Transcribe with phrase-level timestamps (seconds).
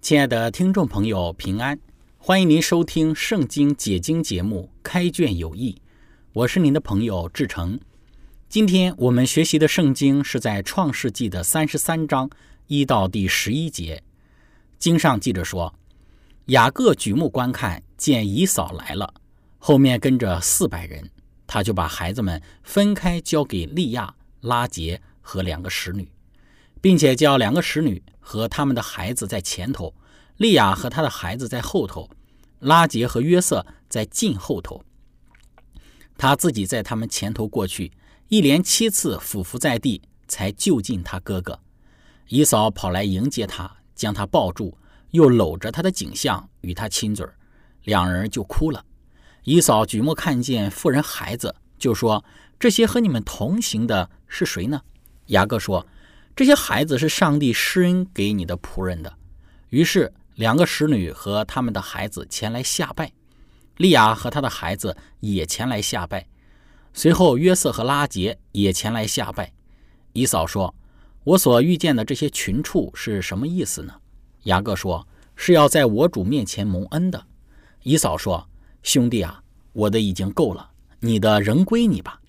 [0.00, 1.78] 亲爱的听众朋友，平安！
[2.16, 5.72] 欢迎您收听《圣经解经》节目《开卷有益》，
[6.32, 7.78] 我是您的朋友志成。
[8.48, 12.30] 今天我们学习的圣经是在《创世纪》的三十三章
[12.68, 14.00] 一到第十一节。
[14.78, 15.74] 经上记着说，
[16.46, 19.12] 雅各举目观看，见姨嫂来了，
[19.58, 21.10] 后面跟着四百人，
[21.44, 26.08] 他就把孩子们分开交给利亚、拉杰和两个使女。
[26.80, 29.94] 并且叫两个使女和他们的孩子在前头，
[30.36, 32.10] 利亚和他的孩子在后头，
[32.58, 34.84] 拉杰和约瑟在近后头。
[36.18, 37.90] 他自己在他们前头过去，
[38.28, 41.58] 一连七次俯伏在地，才就近他哥哥。
[42.26, 44.76] 姨嫂跑来迎接他，将他抱住，
[45.12, 47.26] 又搂着他的颈项与他亲嘴
[47.84, 48.84] 两人就哭了。
[49.44, 52.22] 姨嫂举目看见妇人孩子，就说
[52.60, 54.82] ：“这些和你们同行的是谁呢？”
[55.32, 55.86] 雅各说。
[56.38, 59.12] 这些孩子是上帝施恩给你的仆人的。
[59.70, 63.10] 于是，两个使女和他们的孩子前来下拜，
[63.78, 66.24] 利亚和他的孩子也前来下拜。
[66.94, 69.52] 随后，约瑟和拉杰也前来下拜。
[70.12, 70.72] 姨嫂说
[71.24, 73.92] ：“我所遇见的这些群畜是什么意思呢？”
[74.46, 77.20] 雅各说：“是要在我主面前蒙恩的。”
[77.82, 78.48] 姨嫂说
[78.84, 80.70] ：“兄弟啊，我的已经够了，
[81.00, 82.20] 你的仍归你吧。”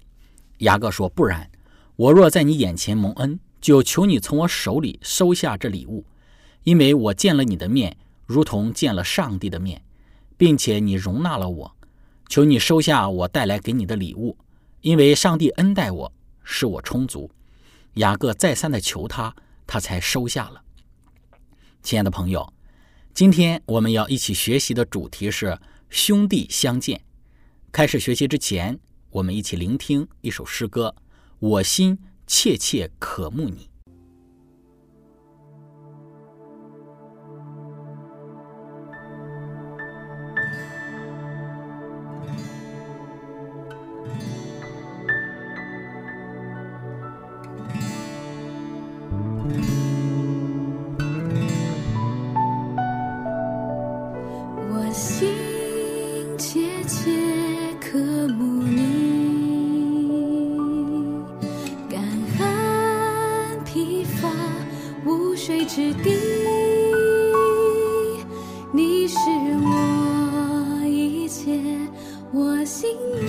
[0.66, 1.48] 雅各说：“不然，
[1.96, 6.06] 我若在你眼前蒙恩。”就求你从我手里收下这礼物，
[6.64, 9.84] 因为我见了你的面，如同见了上帝的面，
[10.38, 11.76] 并且你容纳了我。
[12.30, 14.38] 求你收下我带来给你的礼物，
[14.82, 17.30] 因为上帝恩待我，使我充足。
[17.96, 20.62] 雅各再三的求他，他才收下了。
[21.82, 22.54] 亲爱的朋友，
[23.14, 25.60] 今天我们要一起学习的主题是
[25.90, 27.02] 兄弟相见。
[27.72, 30.96] 开始学习之前，我们一起聆听一首诗歌，
[31.40, 31.98] 《我心》。
[32.30, 33.69] 切切渴慕你。
[72.90, 73.29] You.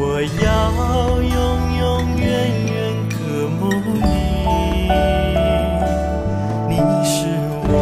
[0.00, 1.34] 我要永
[1.76, 2.26] 永远
[2.66, 2.72] 远
[3.10, 3.16] 渴
[3.58, 3.98] 慕你。
[6.68, 6.72] 你
[7.04, 7.16] 是
[7.68, 7.72] 我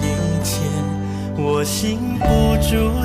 [0.00, 0.06] 一
[0.44, 0.52] 切，
[1.36, 2.24] 我心不
[2.62, 3.03] 住。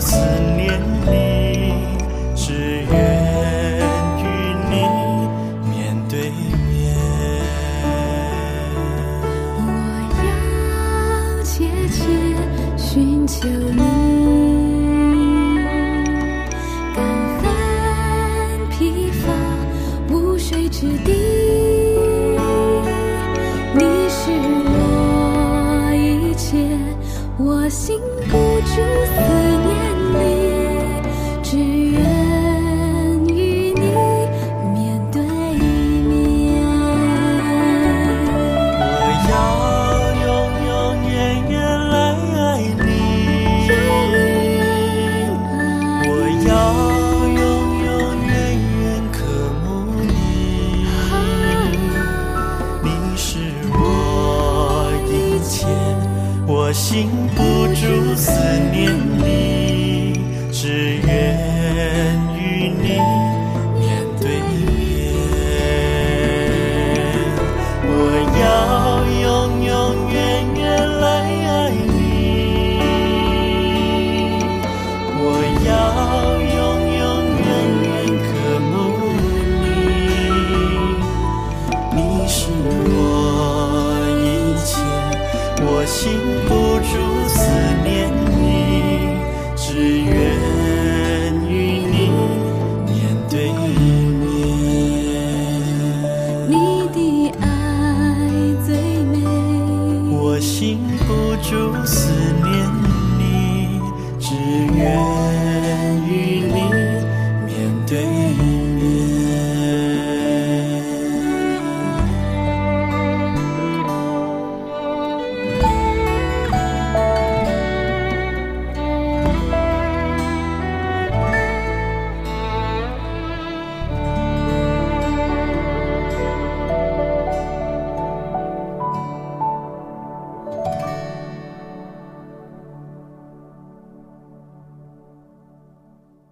[100.59, 100.77] 禁
[101.07, 102.11] 不住思
[102.43, 102.69] 念
[103.17, 103.79] 你，
[104.19, 104.35] 只
[104.75, 105.28] 愿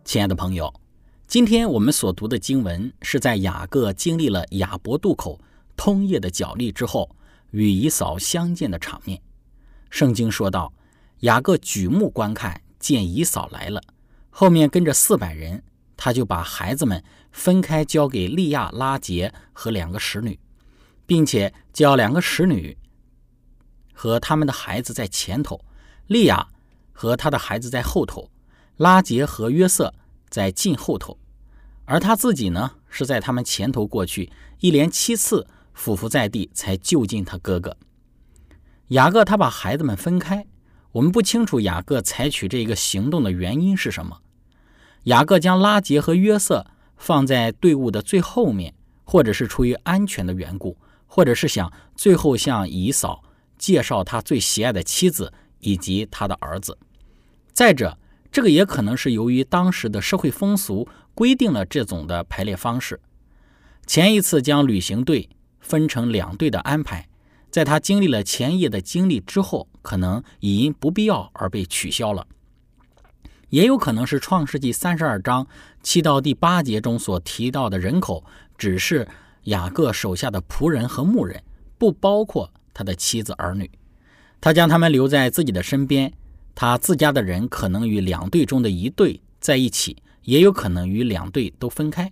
[0.08, 0.74] 亲爱的朋友，
[1.28, 5.38] 今天我们所读的经文是在雅各经历了雅伯渡口
[5.76, 7.14] 通夜的角力之后，
[7.52, 9.22] 与以扫相见的场面。
[9.90, 10.72] 圣经说道，
[11.20, 13.82] 雅各举目观看，见以扫来了，
[14.30, 15.62] 后面跟着四百人，
[15.98, 17.04] 他就把孩子们
[17.34, 20.40] 分开交给利亚、拉杰和两个使女，
[21.06, 22.78] 并且叫两个使女
[23.92, 25.60] 和他们的孩子在前头，
[26.08, 26.48] 利亚
[26.94, 28.32] 和他的孩子在后头。
[28.78, 29.94] 拉杰和约瑟
[30.30, 31.18] 在近后头，
[31.86, 37.76] 而他自己呢是在他们前头过去，一连七次俯伏在地才救进他哥哥。
[38.90, 40.46] 雅各他把孩子们分开，
[40.92, 44.20] 我们不清楚雅各采取这个行动的原因是什么。
[45.04, 46.66] 雅各将拉杰和约瑟
[46.98, 53.24] 放在队伍的最后面，或者是出于安全的缘故，或者是想最后向以扫
[53.58, 56.78] 介绍他最喜爱的妻子以及他的儿子。
[57.54, 57.98] 再者，
[58.32, 63.00] 这个也可能是由于当时的社会风俗规定了这种的排列方式。
[63.86, 65.30] 前一次将旅行队
[65.60, 67.08] 分成两队的安排，
[67.50, 72.28] 在他经历了前夜的经历之后，可能已因不必要而被取消了。
[73.50, 75.48] 也有可能是创世纪三十二章
[75.82, 78.24] 七到第八节中所提到的人口，
[78.58, 79.08] 只是
[79.44, 81.42] 雅各手下的仆人和牧人，
[81.78, 83.72] 不包括他的妻子儿女。
[84.42, 86.12] 他将他们留在自己的身边。
[86.60, 92.12] 他自家的人可能与两队中的一队在一起，也有可能与两队都分开。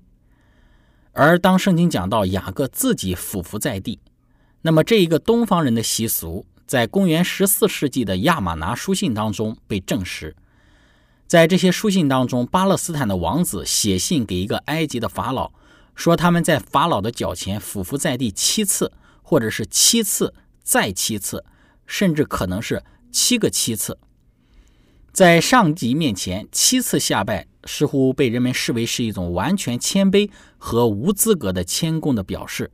[1.14, 4.00] 而当圣经讲到雅各自己俯伏在地，
[4.62, 10.36] 那么这一个东方人的习俗，在公元十四世纪的亚玛拿书信当中被证实。
[11.26, 15.52] 在这些书信当中，巴勒斯坦的王子写信给一个埃及的法老，
[15.96, 18.92] 说他们在法老的脚前俯伏在地七次，
[19.24, 21.44] 或者是七次再七次，
[21.88, 23.98] 甚至可能是七个七次。
[25.16, 32.70] 在上级面前七次下拜，似乎被人们视为是一种完全谦卑和无资格的谦恭的表示。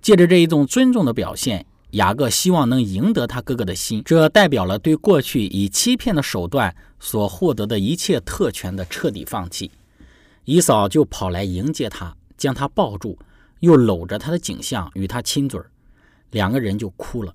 [0.00, 9.72] 借着这一种尊重的表现，雅各希望能赢得他哥哥的心，这代表了对过去以欺骗的手段所获得的一切特权的彻底放弃。
[10.44, 13.18] 以扫就跑来迎接他，将他抱住，
[13.58, 15.68] 又搂着他的颈项与他亲嘴儿
[16.30, 17.34] 两个人就哭了。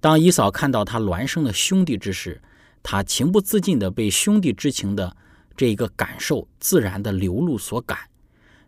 [0.00, 2.40] 当以扫看到他孪生的兄弟之时，
[2.82, 5.16] 他情不自禁地被兄弟之情的
[5.56, 7.98] 这一个感受自然的流露所感，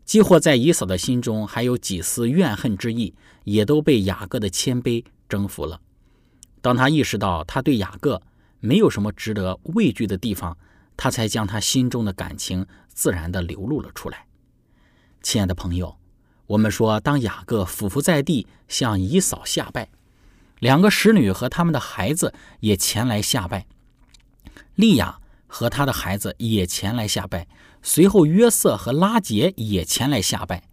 [0.04, 5.80] 几乎在以扫的心中还有几丝怨恨之意，也都被雅各的谦卑征服了。
[6.60, 8.22] 当他意识到他对雅各
[8.60, 10.56] 没有什么值得畏惧的地方，
[10.96, 14.26] 他才将他心中的感情自然地流露了出来。
[15.22, 15.96] 亲爱的朋友，
[16.46, 19.88] 我们说，当雅各俯伏在地向以扫下拜，
[20.60, 23.66] 两个使女和他们的孩子也前来下拜。
[24.74, 27.46] 利亚和他的孩子也前来下拜，
[27.82, 30.64] 随后约瑟和拉杰也前来下拜。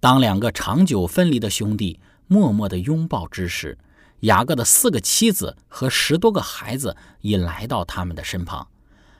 [0.00, 3.78] 当两个长久分离的兄弟默默地拥抱之时，
[4.20, 8.66] 雅各的四个妻子和十多个孩子已来到他们的身旁。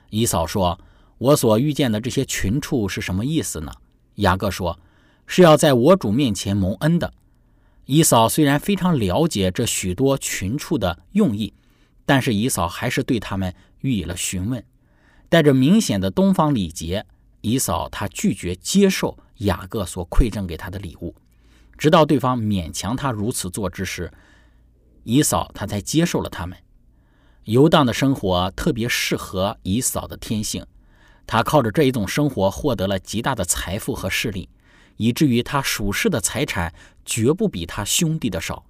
[0.09, 0.79] 以嫂说
[1.17, 3.71] ：“我所遇见的这些群畜是什么意思呢？”
[4.15, 4.79] 雅各说
[5.25, 7.13] ：“是要在我主面前蒙恩的。”
[7.85, 11.53] 以嫂虽然非常了解这许多群畜的用意，
[12.05, 13.53] 但是以嫂还是对他们
[13.83, 14.61] 予以了询问。
[15.29, 17.05] 带着明显的东方礼节，
[17.41, 21.15] 以扫他拒绝接受雅各所馈赠给他的礼物，
[21.77, 24.11] 直到对方勉强他如此做之时。
[25.03, 26.57] 以扫他才接受了他们。
[27.45, 30.65] 游荡的生活特别适合以扫的天性，
[31.27, 34.47] 他靠着这一种生活获得了极大的财富和势力，
[34.95, 36.73] 以至于他属世的财产
[37.03, 38.65] 绝不比他兄弟的少。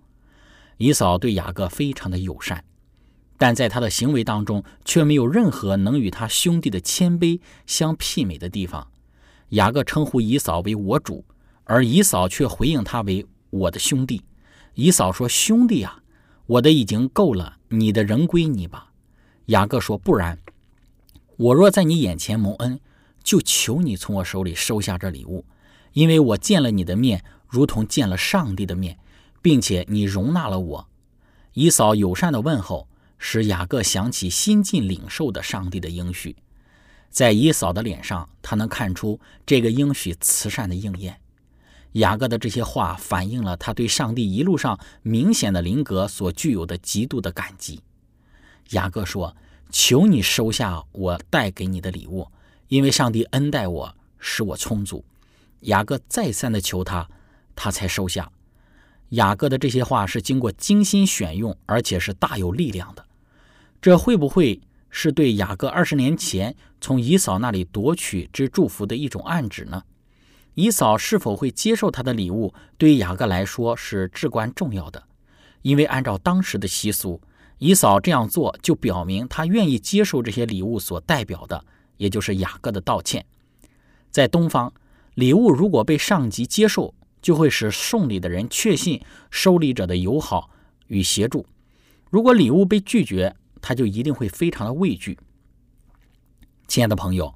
[0.77, 2.63] 以扫对雅各非常的友善，
[3.37, 8.87] 但在他的行为当中却没有任何能与他兄弟的谦卑相媲美的地方。
[9.49, 11.23] 雅各称呼以扫为我主，
[11.63, 14.21] 而以扫却回应他为我的兄弟。
[14.75, 15.99] 以扫说：“兄弟啊。”
[16.45, 18.91] 我的已经够了，你的人归你吧。
[19.45, 20.37] 雅各说：“不然，
[21.37, 22.81] 我若在你眼前蒙恩，
[23.23, 25.45] 就求你从我手里收下这礼物，
[25.93, 28.97] 因为我见了你的面，如同见了上帝的面，
[29.41, 30.87] 并且你容纳了我。”
[31.53, 32.89] 以扫友善的问候，
[33.25, 36.35] 使雅各想起新近领受的上帝的应许，
[37.09, 41.17] 在以扫的脸上，他能看出这个应许慈善的应验。
[41.93, 47.79] 雅各的这些话反映了他对上帝一路上明显的灵格所具有的极度的感激。
[48.71, 49.33] 雅各说
[49.71, 52.27] ：“求你收下我带给你的礼物，
[52.67, 55.05] 因为上帝恩待我，使我充足。”
[55.61, 57.09] 雅各再三的求他，
[57.55, 58.29] 他才收下。
[59.11, 63.05] 雅各的这些话是经过精心选用，而且是大有力量的。
[63.83, 69.83] 这会不会是对雅各二十年前从以嫂那里夺取之祝福的一种暗指呢？
[70.53, 75.03] 以嫂是否会接受他的礼物，对雅各来说是至关重要的，
[75.63, 77.19] 因为按照当时的习俗，
[77.57, 81.65] 以嫂这样做就表明他愿意接受这些礼物所代表的，
[81.97, 83.25] 也就是雅各的道歉。
[84.09, 84.71] 在东方，
[85.15, 90.49] 礼物如果被上级接受，就会使送礼的人确信收礼者的友好
[90.87, 91.45] 与协助；
[92.09, 95.17] 如果礼物被拒绝，他就一定会非常的畏惧。
[96.67, 97.33] 亲爱的朋友，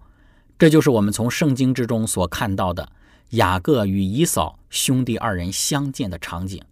[0.60, 2.92] 这就是我们从圣经之中所看到的。
[3.32, 6.64] 雅各与以扫兄弟二人相见的场景，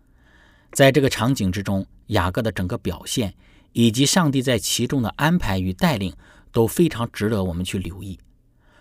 [0.72, 3.34] 在这个场景之中，雅各的整个表现
[3.74, 6.16] 以及上帝在其中的安排与带领
[6.54, 8.18] 都非常值得我们去留意。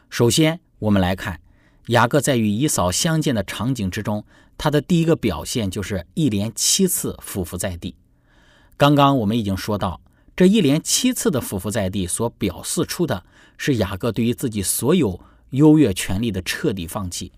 [0.08, 1.40] 首先，我们来看
[1.88, 4.24] 雅各在与以扫相见的场景之中，
[4.56, 7.96] 他的第一个表现就是一连七次俯伏在地。
[8.76, 10.00] 刚刚我们已经说到，
[10.36, 13.22] 这一连七次的俯伏在地所表示出的
[13.56, 17.30] 是雅各对于自己所有优越权利的彻底放弃。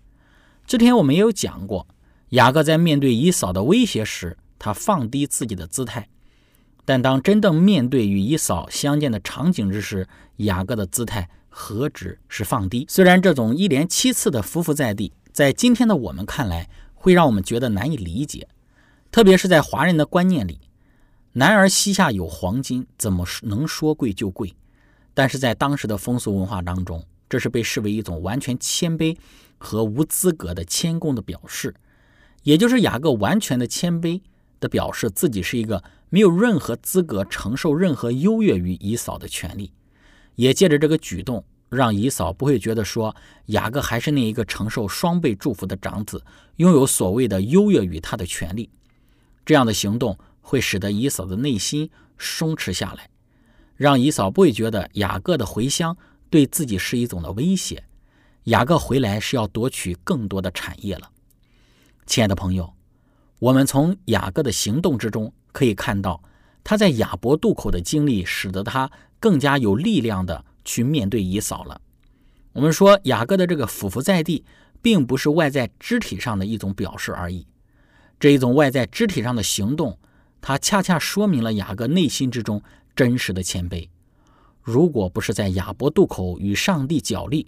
[0.65, 1.87] 之前我们也有讲过，
[2.29, 6.05] 雅各在面对以扫的威胁时，他放低自己的姿态；
[6.85, 12.85] 但当真正面对与以扫相见的场景之时，雅各的姿态何止是放低？
[12.89, 18.47] 虽然这种一连七次的匍匐在地，在今天的我们看来会让我们觉得难以理解，
[19.11, 20.59] 特别是在华人的观念里，
[21.37, 24.55] 男儿膝下有黄金，怎么能说贵就贵？
[25.13, 29.15] 但是在当时的风俗文化当中，这是被视为一种完全谦卑。
[29.59, 31.75] 和无资格的谦恭的表示，
[32.41, 34.21] 也就是雅各完全的谦卑
[34.59, 39.71] 的表示自己是一个没有任何资格承受任何优越于以嫂的权利，
[40.35, 43.15] 也借着这个举动，让以嫂不会觉得说
[43.47, 46.23] 雅各还是那一个承受双倍祝福的长子，
[46.55, 48.71] 拥有所谓的优越于他的权利。
[49.45, 50.17] 这样的行动
[50.47, 53.09] 会使得以扫的内心松弛下来，
[53.75, 55.97] 让以扫不会觉得雅各的回乡
[56.29, 57.83] 对自己是一种的威胁。
[58.45, 61.11] 雅各回来是要夺取更多的产业了，
[62.05, 62.73] 亲爱的朋友，
[63.39, 66.23] 我们从雅各的行动之中可以看到，
[66.63, 68.89] 他在亚伯渡口的经历，使得他
[69.19, 71.81] 更加有力量的去面对以扫了。
[72.53, 74.45] 我们说雅各的这个俯伏在地，
[74.81, 77.45] 并不是外在肢体上的一种表示而已，
[78.17, 79.99] 这一种外在肢体上的行动，
[80.41, 82.61] 它恰恰说明了雅各内心之中
[82.95, 83.89] 真实的谦卑。
[84.61, 87.47] 如果不是在亚伯渡口与上帝角力，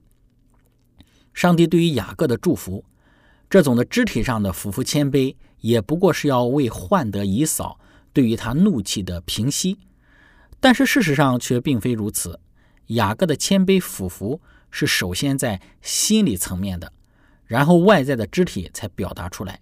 [1.34, 2.84] 上帝对于雅各的祝福，
[3.50, 7.80] 这种的肢体上的俯伏谦卑，也不过是要为换得以扫
[8.14, 9.78] 对于他怒气的平息。
[10.60, 12.40] 但是事实上却并非如此。
[12.88, 14.42] 雅各的谦卑俯伏
[14.72, 16.92] 是首先在心理层面的，
[17.46, 19.60] 然后外在的肢体才表达出来。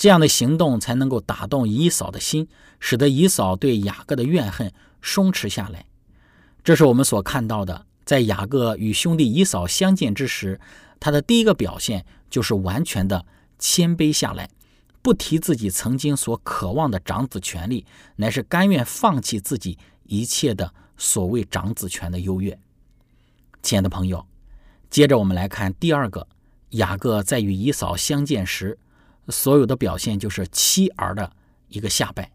[0.00, 5.84] 这样的行动才能够打动以嫂的心，使得以嫂对雅各的怨恨松弛下来。
[6.64, 10.58] 这是我们所看到的，在雅各与兄弟以嫂相见之时，
[10.98, 13.26] 他的第一个表现就是完全的
[13.58, 14.48] 谦卑下来，
[15.02, 17.84] 不提自己曾经所渴望的长子权利，
[18.16, 22.58] 乃是甘愿放弃自己一切的所谓长子权的优越。
[23.60, 24.26] 亲爱的朋友，
[24.88, 26.26] 接着我们来看第二个，
[26.70, 28.78] 雅各在与以嫂相见时，
[29.28, 31.32] 所有的表现就是妻儿的
[31.68, 32.32] 一个下拜，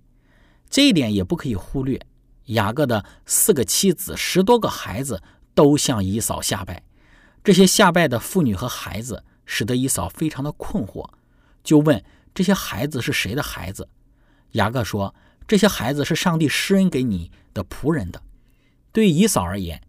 [0.70, 2.00] 这一点也不可以忽略。
[2.46, 5.22] 雅各的四个妻子、十多个孩子
[5.54, 6.84] 都向以嫂下拜，
[7.44, 11.10] 这些下拜的妇女和孩子使得以嫂非常的困惑，
[11.64, 13.90] 就问这些孩子是谁的孩子？
[14.52, 15.16] 雅各说
[15.48, 18.22] ：“这些孩子是上帝施恩给你的仆人的。”
[18.94, 19.82] 对于以扫而言，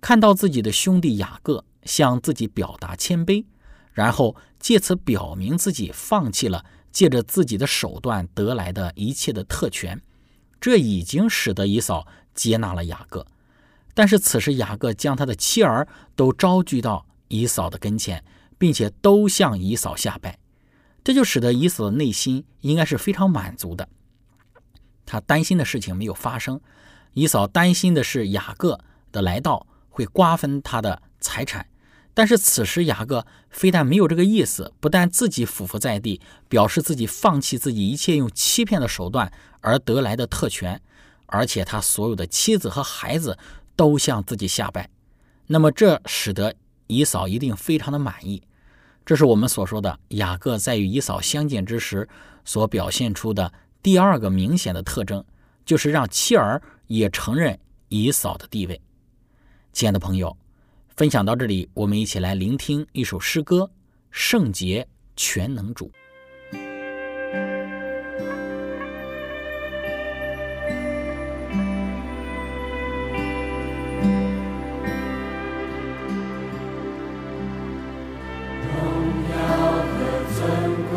[0.00, 3.44] 看到自己的兄弟雅各向自己表达谦卑，
[3.92, 10.00] 然后借此表明自己放弃了借着自己的手段得来的一切的特权。
[10.58, 13.26] 这已经使得以扫接纳了雅各，
[13.92, 18.24] 但是此时雅各将他的妻儿都招聚到以扫的跟前，
[18.56, 20.38] 并且都向以扫下拜，
[21.04, 23.86] 这就使得以扫的内心应该是非常满足的。
[25.04, 26.58] 他担心的事情没有发生，
[27.12, 28.80] 以扫担心的是雅各
[29.12, 31.66] 的来到会瓜分他的财产。
[32.16, 40.80] 但是此时雅各非但没有这个意思，不但自己俯伏在地，表示自己放弃自己一切用欺骗的手段而得来的特权，
[41.26, 43.36] 而且他所有的妻子和孩子
[43.74, 44.88] 都向自己下拜。
[45.48, 46.54] 那么这使得
[46.86, 48.40] 以扫一定非常的满意。
[49.04, 52.08] 这是我们所说的雅各在与以扫相见之时
[52.44, 55.24] 所表现出的第二个明显的特征，
[55.66, 58.80] 就是让妻儿也承认以扫的地位。
[59.72, 60.36] 亲爱的朋友。
[60.96, 63.68] 分享到这里我们一起来聆听一首诗歌
[64.12, 65.90] 圣洁全能主。
[66.52, 66.60] 荣
[79.30, 79.36] 耀
[79.90, 79.98] 和
[80.36, 80.38] 尊
[80.92, 80.94] 贵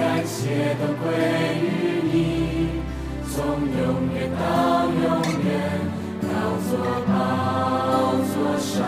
[0.00, 1.06] 感谢的归
[1.62, 1.62] 于
[2.12, 2.82] 你
[3.28, 3.78] 从永
[4.16, 5.00] 远到永
[5.44, 5.48] 远
[6.22, 6.28] 到
[6.68, 6.72] 做
[7.06, 7.37] 到
[8.58, 8.84] 上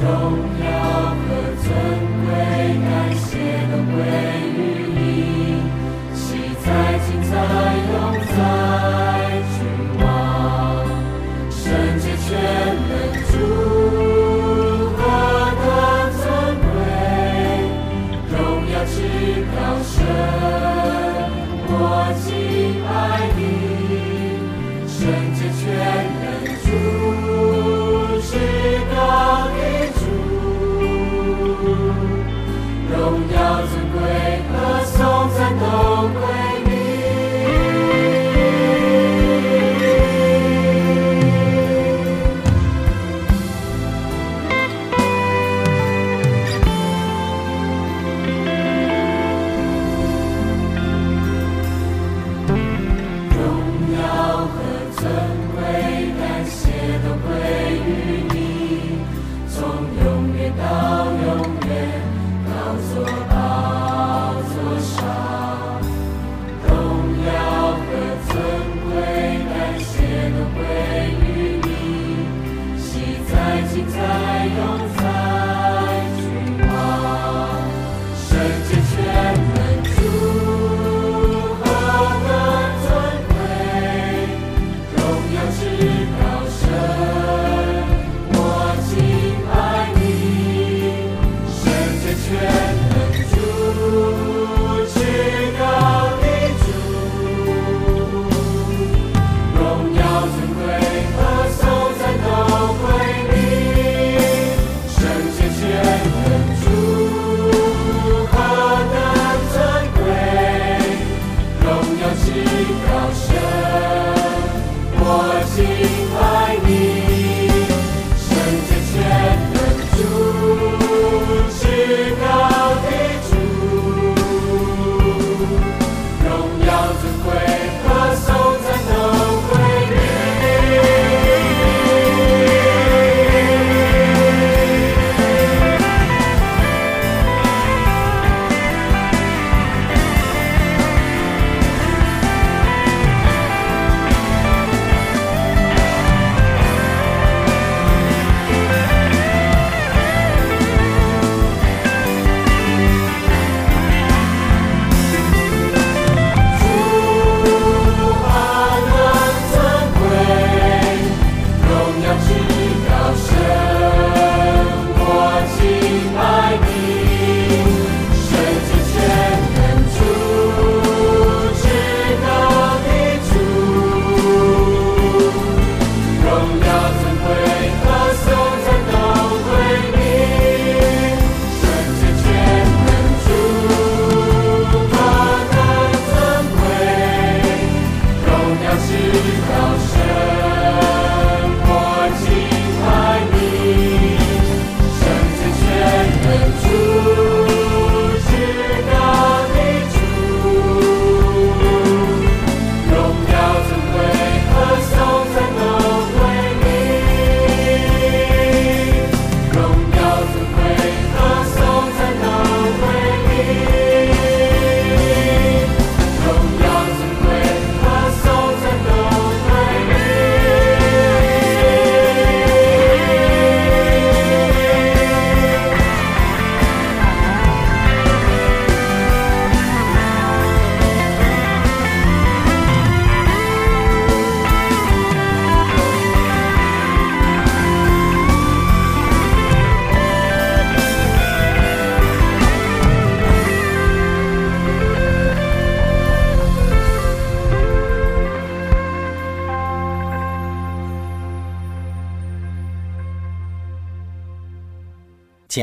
[0.00, 0.77] 荣耀。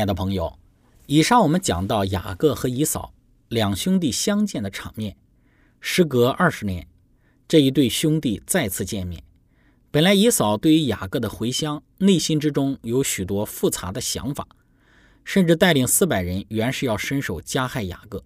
[0.06, 0.58] 的朋友，
[1.06, 3.12] 以上我们讲到雅各和以扫
[3.48, 5.16] 两兄弟相见的场面。
[5.80, 6.86] 时隔二十年，
[7.46, 9.22] 这一对兄弟再次见面。
[9.90, 14.46] 本来以嫂对于雅各的回乡，内心之中有许多复杂的想法，
[15.24, 18.22] 甚至带领四百人原是要伸手加害雅各。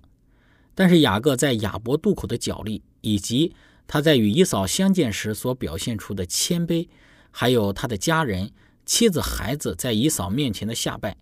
[0.75, 3.55] 但是雅各在雅伯渡口的角力，以及
[3.87, 6.89] 他在与以扫相见时所表现出的谦卑，
[7.31, 8.51] 还有他的家人、
[8.87, 11.17] 妻子、孩子在以扫面前的下拜，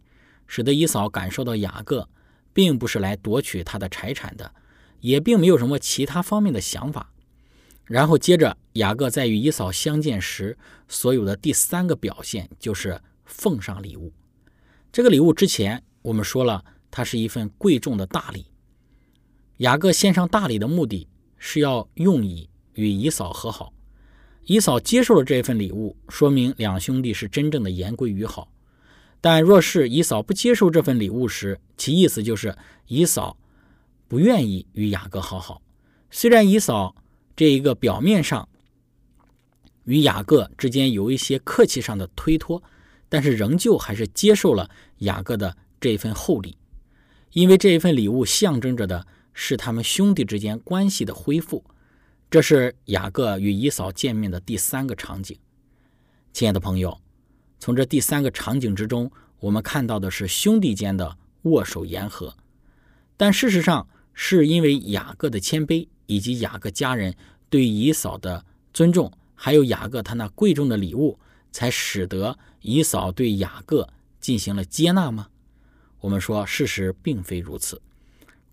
[0.48, 2.08] 使得伊嫂感受到雅各
[2.52, 4.52] 并不是来夺取他的财产的，
[4.98, 7.12] 也并没有什么其他方面的想法。
[7.84, 10.58] 然后接着，雅各在与伊嫂相见时
[10.88, 14.12] 所有的第三个表现就是奉上礼物。
[14.90, 18.46] 这个礼物之前我们说了，它是一份贵重的大礼。
[19.58, 23.72] 雅各献上大礼的目的是要用以与以嫂和好。
[24.44, 28.50] 以嫂接受了这份礼物，说明两兄弟是真正的言归于好。
[29.20, 33.36] 但若是以嫂不接受这份礼物时，其意思就是以嫂
[34.06, 35.60] 不愿意与雅各好好。
[36.10, 36.94] 虽然以嫂
[37.36, 38.48] 这一个表面上
[39.84, 42.62] 与雅各之间有一些客气上的推脱，
[43.08, 46.56] 但是仍旧还是接受了雅各的这份厚礼，
[47.32, 51.64] 因为这一份礼物象征着的是他们兄弟之间关系的恢复。
[52.30, 55.36] 这是雅各与以嫂见面的第三个场景。
[56.32, 57.07] 亲爱的朋友。
[57.58, 62.34] 从这第三个场景之中，我们看到的是兄弟间的握手言和，
[63.16, 67.14] 但事实上是因为雅各的谦卑，以及雅各家人
[67.48, 71.18] 对以扫的尊重，还有雅各他那贵重的礼物，
[71.50, 73.88] 才使得以扫对雅各
[74.20, 75.28] 进行了接纳吗？
[76.00, 77.80] 我们说，事实并非如此。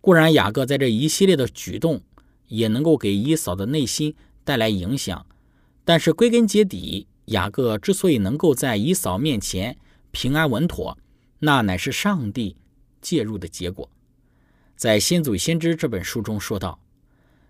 [0.01, 2.01] 固然，雅各在这一系列的举动
[2.47, 5.25] 也能够给以扫的内心带来影响，
[5.83, 7.07] 但是归根结底。
[7.25, 9.77] 雅各之所以能够在以扫面前
[10.11, 10.97] 平安稳妥，
[11.39, 12.55] 那乃是上帝
[13.01, 13.89] 介入的结果。
[14.75, 16.79] 在《先祖先知》这本书中说道：“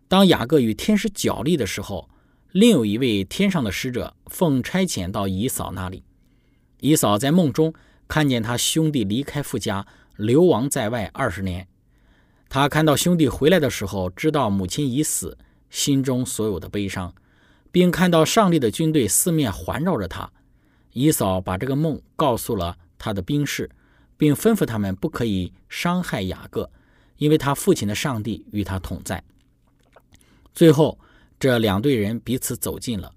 [0.07, 2.09] 当雅各与天使角力的时候，
[2.51, 6.03] 另有一位天上的使者奉差遣到以扫那里。
[6.79, 7.73] 以扫在梦中
[8.07, 9.85] 看见他兄弟离开父家，
[10.15, 11.67] 流亡在外二十年。
[12.47, 15.37] 他看到兄弟回来的时候，知道母亲已死，
[15.69, 17.13] 心中所有的悲伤。”
[17.75, 20.31] 并看到上帝的军队四面环绕着他，
[20.93, 23.69] 以扫把这个梦告诉了他的兵士，
[24.15, 26.71] 并吩咐他们不可以伤害雅各，
[27.17, 29.21] 因为他父亲的上帝与他同在。
[30.53, 30.97] 最后，
[31.37, 33.13] 这两队人彼此走近了，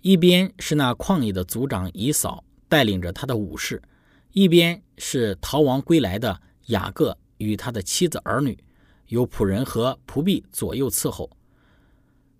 [0.00, 3.82] 一边是那旷野的族长以扫带领着他的武士，
[4.32, 8.56] 一边是逃亡归来的雅各与他的妻子儿女，
[9.08, 11.28] 有仆人和仆婢左右伺候。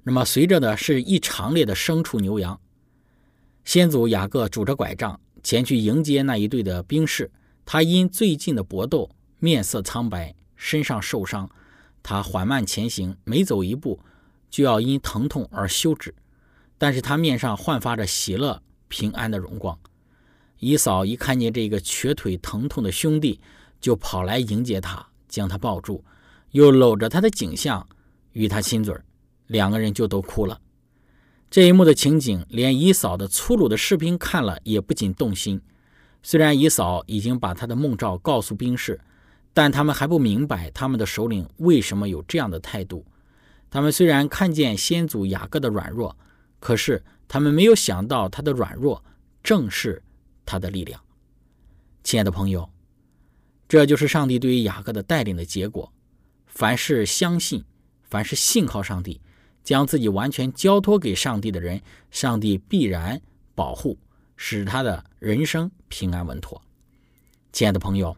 [0.09, 2.59] 那么，随着的是一长列的牲畜牛羊。
[3.67, 7.31] 先祖雅各拄着拐杖前去迎接那一队的兵士。
[7.67, 11.51] 他因最近的搏斗，面色苍白，身上受伤。
[12.03, 14.01] 他缓慢前行，每走一步
[14.49, 16.15] 就要因疼痛而休止。
[16.79, 19.79] 但是他面上焕发着喜乐、平安的荣光。
[20.59, 23.39] 姨嫂一看见这个瘸腿疼痛的兄弟，
[23.79, 26.03] 就跑来迎接他，将他抱住，
[26.53, 27.87] 又搂着他的颈项，
[28.33, 29.05] 与他亲嘴儿。
[29.49, 30.61] 两个人就都哭了。
[31.51, 35.61] 这一幕的情景，连姨嫂的粗鲁的士兵看了也不禁动心。
[36.23, 39.01] 虽然姨嫂已经把他的梦兆告诉兵士，
[39.55, 43.07] 但他们还不明白他们的首领为什么有这样的态度。
[43.71, 46.17] 他们虽然看见先祖雅各的软弱，
[46.61, 49.03] 可是他们没有想到他的软弱
[49.43, 50.03] 正是
[50.45, 51.01] 他的力量。
[52.03, 52.69] 亲爱的朋友，
[53.69, 55.93] 这就是上帝对于雅各的带领的结果。
[56.47, 57.65] 凡是相信，
[58.03, 59.21] 凡是信靠上帝。
[59.69, 63.21] 将自己完全交托给上帝的人，上帝必然
[63.55, 63.99] 保护，
[64.35, 66.63] 使他的人生平安稳妥。
[67.53, 68.17] 亲爱的朋友，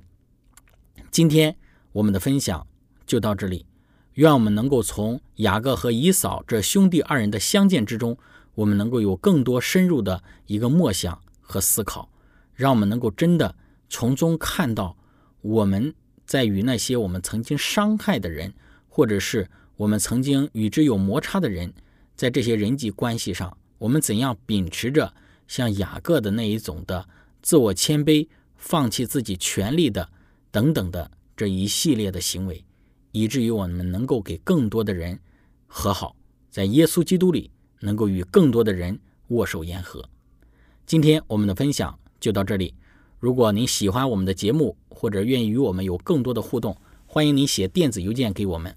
[1.11, 1.57] 今天
[1.91, 2.65] 我们的分享
[3.05, 3.67] 就到这里。
[4.13, 8.17] 愿我们能够从雅各和以扫这兄弟二人的相见之中，
[8.55, 12.09] 我们能够有更多深入的一个默想和思考，
[12.55, 13.57] 让我们能够真的
[13.89, 14.97] 从中看到
[15.41, 15.93] 我们
[16.25, 18.55] 在与那些我们曾经伤害的人，
[18.89, 19.51] 或者是。
[19.81, 21.73] 我们曾经与之有摩擦的人，
[22.15, 25.11] 在这些人际关系上，我们怎样秉持着
[25.49, 27.09] 像雅各的那一种的
[27.41, 30.07] 自我谦卑、放弃自己权利的
[30.51, 32.63] 等等的这一系列的行为，
[33.13, 35.19] 以至于我们能够给更多的人
[35.67, 36.15] 和好，
[36.51, 40.07] 在耶稣基督里能够与更多的人握手言和。
[40.85, 42.75] 今天我们的分享就到这里。
[43.19, 48.77] 如果您喜欢我们的节目，或者愿意与我们有更多的互动，欢迎您写电子邮件给我们。